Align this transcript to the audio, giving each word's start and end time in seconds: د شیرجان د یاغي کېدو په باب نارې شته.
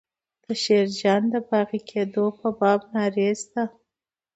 د 0.43 0.45
شیرجان 0.63 1.21
د 1.33 1.35
یاغي 1.49 1.79
کېدو 1.91 2.25
په 2.39 2.47
باب 2.59 2.81
نارې 2.93 3.29
شته. 3.41 3.63